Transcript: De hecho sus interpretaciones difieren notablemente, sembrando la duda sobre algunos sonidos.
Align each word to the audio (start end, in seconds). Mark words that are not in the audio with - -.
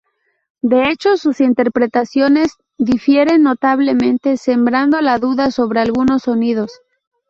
De 0.63 0.89
hecho 0.89 1.15
sus 1.15 1.39
interpretaciones 1.41 2.53
difieren 2.79 3.43
notablemente, 3.43 4.35
sembrando 4.37 4.99
la 4.99 5.19
duda 5.19 5.51
sobre 5.51 5.79
algunos 5.79 6.23
sonidos. 6.23 6.71